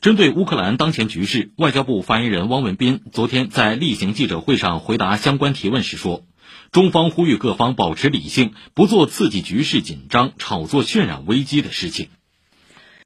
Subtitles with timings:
[0.00, 6.24] 针对乌克兰当前局势外交部发言人汪文斌昨天在例行记者会上回答相关提问时说
[6.70, 12.08] 中方呼吁各方保持理性不做刺激局势紧张炒作渲染危机的事情。